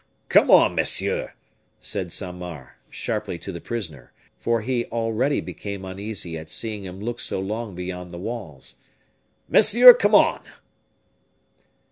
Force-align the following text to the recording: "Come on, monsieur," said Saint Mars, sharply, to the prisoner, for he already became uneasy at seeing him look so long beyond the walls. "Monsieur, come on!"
"Come 0.29 0.49
on, 0.49 0.73
monsieur," 0.73 1.33
said 1.79 2.11
Saint 2.11 2.37
Mars, 2.37 2.69
sharply, 2.89 3.37
to 3.37 3.51
the 3.51 3.61
prisoner, 3.61 4.11
for 4.39 4.61
he 4.61 4.85
already 4.85 5.41
became 5.41 5.85
uneasy 5.85 6.35
at 6.39 6.49
seeing 6.49 6.85
him 6.85 6.99
look 6.99 7.19
so 7.19 7.39
long 7.39 7.75
beyond 7.75 8.09
the 8.09 8.17
walls. 8.17 8.77
"Monsieur, 9.47 9.93
come 9.93 10.15
on!" 10.15 10.41